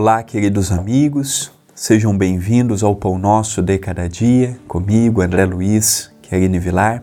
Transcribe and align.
Olá, 0.00 0.22
queridos 0.22 0.72
amigos, 0.72 1.52
sejam 1.74 2.16
bem-vindos 2.16 2.82
ao 2.82 2.96
Pão 2.96 3.18
Nosso 3.18 3.60
de 3.60 3.76
Cada 3.76 4.08
Dia, 4.08 4.58
comigo, 4.66 5.20
André 5.20 5.44
Luiz, 5.44 6.10
Querine 6.22 6.58
Vilar. 6.58 7.02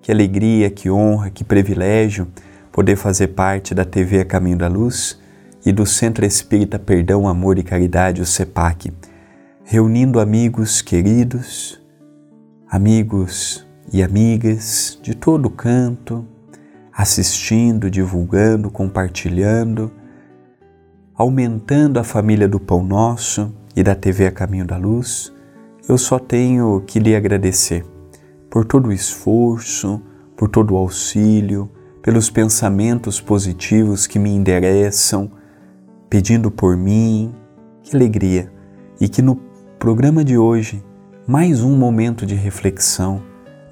Que 0.00 0.10
alegria, 0.10 0.70
que 0.70 0.88
honra, 0.88 1.28
que 1.28 1.44
privilégio 1.44 2.26
poder 2.72 2.96
fazer 2.96 3.28
parte 3.28 3.74
da 3.74 3.84
TV 3.84 4.24
Caminho 4.24 4.56
da 4.56 4.68
Luz 4.68 5.20
e 5.66 5.70
do 5.70 5.84
Centro 5.84 6.24
Espírita 6.24 6.78
Perdão, 6.78 7.28
Amor 7.28 7.58
e 7.58 7.62
Caridade, 7.62 8.22
o 8.22 8.26
CEPAC, 8.26 8.90
reunindo 9.62 10.18
amigos 10.18 10.80
queridos, 10.80 11.78
amigos 12.70 13.66
e 13.92 14.02
amigas 14.02 14.98
de 15.02 15.14
todo 15.14 15.50
canto, 15.50 16.26
assistindo, 16.90 17.90
divulgando, 17.90 18.70
compartilhando 18.70 19.92
aumentando 21.20 22.00
a 22.00 22.02
família 22.02 22.48
do 22.48 22.58
Pão 22.58 22.82
Nosso 22.82 23.54
e 23.76 23.82
da 23.82 23.94
TV 23.94 24.28
A 24.28 24.32
Caminho 24.32 24.64
da 24.64 24.78
Luz, 24.78 25.30
eu 25.86 25.98
só 25.98 26.18
tenho 26.18 26.82
que 26.86 26.98
lhe 26.98 27.14
agradecer 27.14 27.84
por 28.48 28.64
todo 28.64 28.86
o 28.86 28.92
esforço, 28.92 30.00
por 30.34 30.48
todo 30.48 30.72
o 30.72 30.78
auxílio, 30.78 31.70
pelos 32.00 32.30
pensamentos 32.30 33.20
positivos 33.20 34.06
que 34.06 34.18
me 34.18 34.30
endereçam, 34.30 35.30
pedindo 36.08 36.50
por 36.50 36.74
mim. 36.74 37.34
Que 37.82 37.94
alegria! 37.94 38.50
E 38.98 39.06
que 39.06 39.20
no 39.20 39.36
programa 39.78 40.24
de 40.24 40.38
hoje, 40.38 40.82
mais 41.26 41.62
um 41.62 41.76
momento 41.76 42.24
de 42.24 42.34
reflexão, 42.34 43.20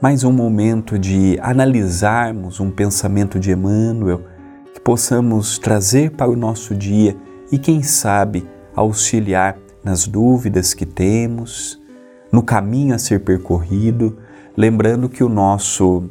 mais 0.03 0.23
um 0.23 0.33
momento 0.33 0.99
de 0.99 1.39
analisarmos 1.41 2.61
um 2.61 2.71
pensamento 2.71 3.41
de 3.41 3.53
Emmanuel, 3.53 4.21
que 4.75 4.81
possamos 4.83 5.59
trazer 5.59 6.11
para 6.11 6.31
o 6.31 6.37
nosso 6.37 6.75
dia 6.75 7.17
e, 7.51 7.59
quem 7.59 7.83
sabe, 7.83 8.47
auxiliar 8.75 9.57
nas 9.83 10.07
dúvidas 10.07 10.75
que 10.75 10.87
temos, 10.87 11.81
no 12.31 12.43
caminho 12.43 12.95
a 12.95 12.99
ser 12.99 13.21
percorrido, 13.21 14.19
lembrando 14.57 15.09
que 15.09 15.25
o 15.25 15.29
nosso 15.29 16.09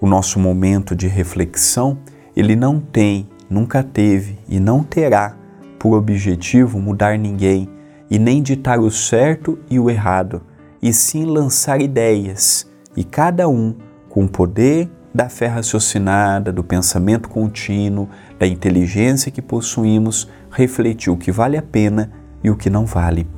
o 0.00 0.06
nosso 0.06 0.38
momento 0.38 0.94
de 0.94 1.08
reflexão, 1.08 1.96
ele 2.36 2.54
não 2.54 2.78
tem, 2.78 3.26
nunca 3.48 3.82
teve 3.82 4.38
e 4.46 4.60
não 4.60 4.82
terá 4.82 5.34
por 5.78 5.96
objetivo 5.96 6.78
mudar 6.78 7.18
ninguém 7.18 7.70
e 8.10 8.18
nem 8.18 8.42
ditar 8.42 8.80
o 8.80 8.90
certo 8.90 9.58
e 9.70 9.78
o 9.78 9.88
errado, 9.88 10.42
e 10.82 10.92
sim 10.92 11.24
lançar 11.24 11.80
ideias, 11.80 12.70
e 12.94 13.02
cada 13.02 13.48
um 13.48 13.74
com 14.10 14.26
poder 14.26 14.90
da 15.14 15.28
fé 15.28 15.46
raciocinada, 15.46 16.52
do 16.52 16.64
pensamento 16.64 17.28
contínuo, 17.28 18.08
da 18.36 18.46
inteligência 18.46 19.30
que 19.30 19.40
possuímos, 19.40 20.28
refletir 20.50 21.12
o 21.12 21.16
que 21.16 21.30
vale 21.30 21.56
a 21.56 21.62
pena 21.62 22.10
e 22.42 22.50
o 22.50 22.56
que 22.56 22.68
não 22.68 22.84
vale. 22.84 23.28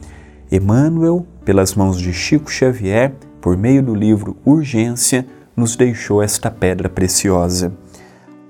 Emmanuel, 0.50 1.26
pelas 1.44 1.74
mãos 1.74 2.00
de 2.00 2.12
Chico 2.14 2.50
Xavier, 2.50 3.12
por 3.40 3.56
meio 3.56 3.82
do 3.82 3.94
livro 3.94 4.36
Urgência, 4.44 5.26
nos 5.54 5.76
deixou 5.76 6.22
esta 6.22 6.50
pedra 6.50 6.88
preciosa. 6.88 7.72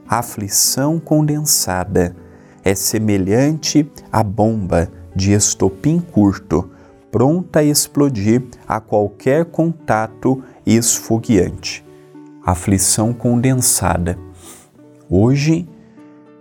A 0.09 0.21
aflição 0.21 1.01
condensada 1.01 2.15
é 2.65 2.75
semelhante 2.75 3.91
à 4.11 4.23
bomba 4.23 4.89
de 5.15 5.33
estopim 5.33 5.99
curto, 5.99 6.71
pronta 7.11 7.61
a 7.61 7.65
explodir 7.65 8.43
a 8.69 8.81
qualquer 8.81 9.47
contato 9.47 10.43
esfogueante. 10.65 11.86
Aflição 12.47 13.13
condensada. 13.13 14.17
Hoje, 15.11 15.69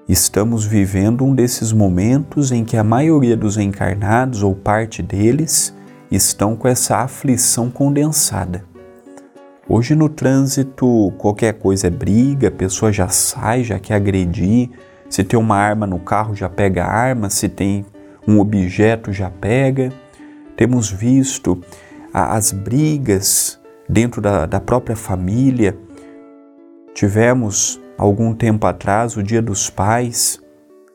Estamos 0.07 0.63
vivendo 0.63 1.25
um 1.25 1.33
desses 1.33 1.73
momentos 1.73 2.51
em 2.51 2.63
que 2.63 2.77
a 2.77 2.83
maioria 2.83 3.35
dos 3.35 3.57
encarnados, 3.57 4.44
ou 4.44 4.53
parte 4.53 5.01
deles, 5.01 5.75
estão 6.11 6.55
com 6.55 6.67
essa 6.67 6.97
aflição 6.97 7.71
condensada. 7.71 8.63
Hoje 9.67 9.95
no 9.95 10.07
trânsito, 10.07 11.11
qualquer 11.17 11.53
coisa 11.53 11.88
é 11.88 11.89
briga, 11.89 12.49
a 12.49 12.51
pessoa 12.51 12.94
já 12.94 13.07
sai, 13.07 13.63
já 13.63 13.79
quer 13.79 13.95
agredir. 13.95 14.69
Se 15.09 15.23
tem 15.23 15.39
uma 15.39 15.57
arma 15.57 15.88
no 15.88 15.97
carro, 15.97 16.35
já 16.35 16.47
pega 16.47 16.85
a 16.85 16.91
arma, 16.91 17.31
se 17.31 17.49
tem 17.49 17.83
um 18.27 18.39
objeto, 18.39 19.11
já 19.11 19.31
pega. 19.31 19.91
Temos 20.55 20.91
visto 20.91 21.59
as 22.13 22.51
brigas 22.51 23.59
dentro 23.89 24.21
da, 24.21 24.45
da 24.45 24.59
própria 24.59 24.95
família. 24.95 25.75
Tivemos 26.95 27.78
algum 27.97 28.33
tempo 28.33 28.66
atrás, 28.66 29.17
o 29.17 29.22
Dia 29.22 29.41
dos 29.41 29.69
Pais. 29.69 30.39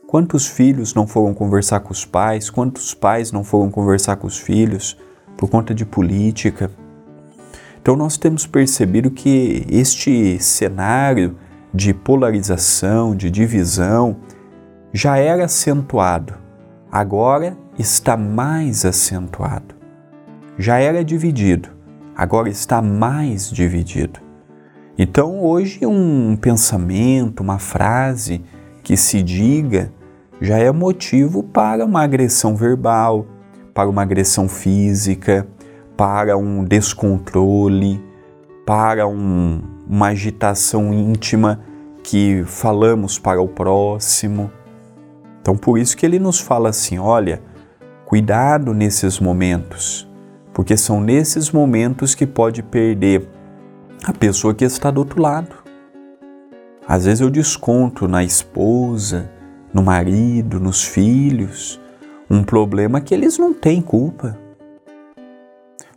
Quantos 0.06 0.46
filhos 0.46 0.94
não 0.94 1.06
foram 1.06 1.34
conversar 1.34 1.80
com 1.80 1.92
os 1.92 2.06
pais? 2.06 2.48
Quantos 2.48 2.94
pais 2.94 3.30
não 3.30 3.44
foram 3.44 3.70
conversar 3.70 4.16
com 4.16 4.26
os 4.26 4.38
filhos 4.38 4.96
por 5.36 5.50
conta 5.50 5.74
de 5.74 5.84
política? 5.84 6.70
Então, 7.82 7.96
nós 7.96 8.16
temos 8.16 8.46
percebido 8.46 9.10
que 9.10 9.66
este 9.68 10.38
cenário 10.38 11.36
de 11.72 11.92
polarização, 11.92 13.14
de 13.14 13.30
divisão, 13.30 14.16
já 14.94 15.18
era 15.18 15.44
acentuado, 15.44 16.32
agora 16.90 17.58
está 17.78 18.16
mais 18.16 18.86
acentuado. 18.86 19.74
Já 20.58 20.78
era 20.78 21.04
dividido, 21.04 21.68
agora 22.16 22.48
está 22.48 22.80
mais 22.80 23.50
dividido. 23.50 24.29
Então, 24.98 25.40
hoje, 25.40 25.86
um 25.86 26.36
pensamento, 26.36 27.40
uma 27.40 27.58
frase 27.58 28.42
que 28.82 28.96
se 28.96 29.22
diga 29.22 29.92
já 30.40 30.58
é 30.58 30.70
motivo 30.72 31.42
para 31.42 31.84
uma 31.84 32.02
agressão 32.02 32.56
verbal, 32.56 33.26
para 33.74 33.88
uma 33.88 34.02
agressão 34.02 34.48
física, 34.48 35.46
para 35.96 36.36
um 36.36 36.64
descontrole, 36.64 38.02
para 38.66 39.06
um, 39.06 39.60
uma 39.86 40.08
agitação 40.08 40.92
íntima 40.92 41.60
que 42.02 42.42
falamos 42.46 43.18
para 43.18 43.40
o 43.40 43.48
próximo. 43.48 44.50
Então, 45.40 45.56
por 45.56 45.78
isso 45.78 45.96
que 45.96 46.06
ele 46.06 46.18
nos 46.18 46.40
fala 46.40 46.70
assim: 46.70 46.98
olha, 46.98 47.42
cuidado 48.06 48.72
nesses 48.72 49.20
momentos, 49.20 50.08
porque 50.54 50.76
são 50.76 51.00
nesses 51.00 51.50
momentos 51.50 52.14
que 52.14 52.26
pode 52.26 52.62
perder 52.62 53.28
a 54.04 54.12
pessoa 54.12 54.54
que 54.54 54.64
está 54.64 54.90
do 54.90 54.98
outro 54.98 55.20
lado. 55.20 55.56
Às 56.86 57.04
vezes 57.04 57.20
eu 57.20 57.30
desconto 57.30 58.08
na 58.08 58.24
esposa, 58.24 59.30
no 59.72 59.82
marido, 59.82 60.58
nos 60.58 60.82
filhos, 60.82 61.80
um 62.28 62.42
problema 62.42 63.00
que 63.00 63.14
eles 63.14 63.38
não 63.38 63.52
têm 63.52 63.80
culpa. 63.80 64.38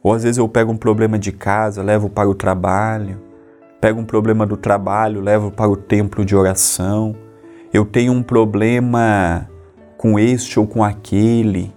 Ou 0.02 0.14
às 0.14 0.24
vezes 0.24 0.38
eu 0.38 0.50
pego 0.50 0.72
um 0.72 0.78
problema 0.78 1.18
de 1.18 1.32
casa, 1.32 1.82
levo 1.82 2.10
para 2.10 2.30
o 2.30 2.36
trabalho, 2.36 3.22
pego 3.80 4.02
um 4.02 4.06
problema 4.06 4.46
do 4.46 4.58
trabalho, 4.58 5.22
levo 5.22 5.50
para 5.50 5.70
o 5.70 5.78
templo 5.78 6.26
de 6.26 6.36
oração. 6.36 7.16
Eu 7.74 7.86
tenho 7.86 8.12
um 8.12 8.22
problema 8.22 9.50
com 9.98 10.20
este 10.20 10.60
ou 10.60 10.68
com 10.68 10.84
aquele, 10.84 11.74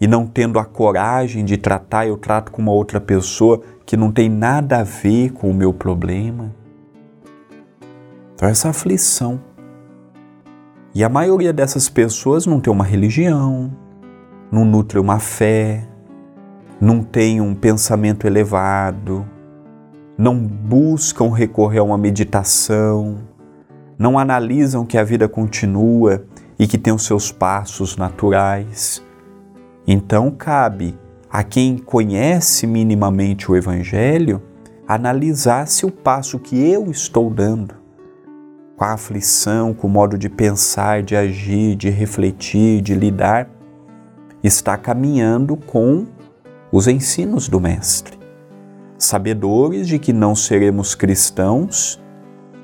e 0.00 0.06
não 0.06 0.26
tendo 0.26 0.58
a 0.58 0.64
coragem 0.64 1.44
de 1.44 1.56
tratar, 1.56 2.06
eu 2.06 2.16
trato 2.16 2.52
com 2.52 2.60
uma 2.60 2.72
outra 2.72 3.00
pessoa 3.00 3.62
que 3.84 3.96
não 3.96 4.12
tem 4.12 4.28
nada 4.28 4.78
a 4.78 4.84
ver 4.84 5.32
com 5.32 5.50
o 5.50 5.54
meu 5.54 5.72
problema. 5.72 6.54
Então, 8.34 8.48
essa 8.48 8.68
aflição. 8.68 9.40
E 10.94 11.02
a 11.02 11.08
maioria 11.08 11.52
dessas 11.52 11.88
pessoas 11.88 12.46
não 12.46 12.60
tem 12.60 12.72
uma 12.72 12.84
religião, 12.84 13.70
não 14.50 14.64
nutre 14.64 14.98
uma 14.98 15.18
fé, 15.18 15.86
não 16.80 17.02
tem 17.02 17.40
um 17.40 17.54
pensamento 17.54 18.26
elevado, 18.26 19.26
não 20.18 20.38
buscam 20.38 21.28
recorrer 21.30 21.78
a 21.78 21.82
uma 21.82 21.98
meditação, 21.98 23.18
não 23.98 24.18
analisam 24.18 24.84
que 24.84 24.98
a 24.98 25.04
vida 25.04 25.28
continua 25.28 26.24
e 26.58 26.66
que 26.66 26.78
tem 26.78 26.92
os 26.92 27.04
seus 27.04 27.32
passos 27.32 27.96
naturais. 27.96 29.05
Então 29.86 30.30
cabe 30.30 30.98
a 31.30 31.44
quem 31.44 31.78
conhece 31.78 32.66
minimamente 32.66 33.50
o 33.50 33.56
Evangelho 33.56 34.42
analisar 34.88 35.68
se 35.68 35.86
o 35.86 35.90
passo 35.90 36.38
que 36.38 36.58
eu 36.58 36.90
estou 36.90 37.30
dando, 37.30 37.74
com 38.76 38.84
a 38.84 38.94
aflição, 38.94 39.72
com 39.72 39.86
o 39.86 39.90
modo 39.90 40.18
de 40.18 40.28
pensar, 40.28 41.02
de 41.02 41.14
agir, 41.14 41.76
de 41.76 41.88
refletir, 41.88 42.80
de 42.80 42.94
lidar, 42.94 43.48
está 44.42 44.76
caminhando 44.76 45.56
com 45.56 46.06
os 46.72 46.88
ensinos 46.88 47.48
do 47.48 47.60
Mestre. 47.60 48.18
Sabedores 48.98 49.86
de 49.86 49.98
que 49.98 50.12
não 50.12 50.34
seremos 50.34 50.94
cristãos 50.94 52.02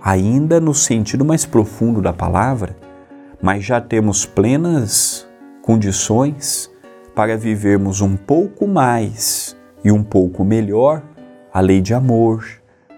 ainda 0.02 0.60
no 0.60 0.74
sentido 0.74 1.24
mais 1.24 1.44
profundo 1.44 2.02
da 2.02 2.12
palavra, 2.12 2.76
mas 3.40 3.64
já 3.64 3.80
temos 3.80 4.26
plenas 4.26 5.26
condições 5.62 6.71
para 7.14 7.37
vivermos 7.37 8.00
um 8.00 8.17
pouco 8.17 8.67
mais 8.67 9.56
e 9.85 9.93
um 9.93 10.03
pouco 10.03 10.44
melhor 10.44 11.03
a 11.53 11.61
lei 11.61 11.81
de 11.81 11.93
amor, 11.93 12.44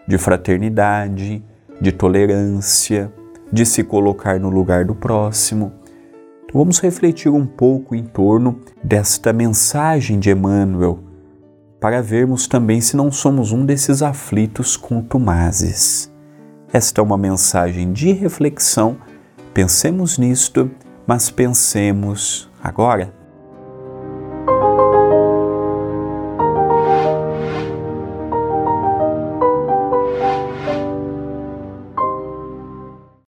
de 0.07 0.17
fraternidade, 0.19 1.43
de 1.81 1.93
tolerância, 1.93 3.13
de 3.51 3.67
se 3.67 3.83
colocar 3.83 4.39
no 4.39 4.49
lugar 4.49 4.85
do 4.85 4.95
próximo. 4.95 5.73
Então 6.45 6.61
vamos 6.61 6.79
refletir 6.81 7.31
um 7.31 7.47
pouco 7.47 7.95
em 7.95 8.05
torno 8.05 8.61
desta 8.83 9.33
mensagem 9.33 10.19
de 10.19 10.31
Emmanuel, 10.31 11.01
para 11.81 12.01
vermos 12.01 12.47
também 12.47 12.81
se 12.81 12.97
não 12.97 13.11
somos 13.11 13.53
um 13.53 13.67
desses 13.67 14.03
aflitos 14.03 14.77
contumazes. 14.77 16.13
Esta 16.73 17.01
é 17.01 17.05
uma 17.05 17.19
mensagem 17.19 17.93
de 17.93 18.13
reflexão. 18.13 18.97
Pensemos 19.53 20.17
nisto, 20.19 20.71
mas 21.07 21.31
pensemos 21.31 22.51
agora. 22.63 23.24